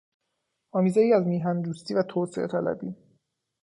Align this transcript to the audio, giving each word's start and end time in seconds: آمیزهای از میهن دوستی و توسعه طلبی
آمیزهای 0.71 1.13
از 1.13 1.27
میهن 1.27 1.61
دوستی 1.61 1.93
و 1.93 2.03
توسعه 2.03 2.47
طلبی 2.47 2.95